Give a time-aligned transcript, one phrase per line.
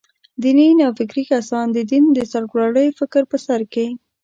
[0.41, 3.87] دیني نوفکري کسان «د دین د سرلوړۍ» فکر په سر کې.